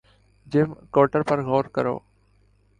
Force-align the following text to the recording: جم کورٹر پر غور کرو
جم 0.47 0.69
کورٹر 0.93 1.21
پر 1.29 1.39
غور 1.47 1.65
کرو 1.75 1.97